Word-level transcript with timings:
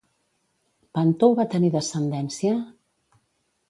Pàntou 0.99 1.37
va 1.41 1.47
tenir 1.53 1.71
descendència? 1.79 2.59